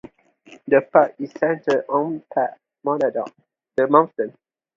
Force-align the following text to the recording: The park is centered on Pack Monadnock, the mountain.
The 0.67 0.81
park 0.91 1.13
is 1.19 1.31
centered 1.33 1.85
on 1.87 2.23
Pack 2.33 2.59
Monadnock, 2.83 3.35
the 3.75 3.85
mountain. 3.87 4.33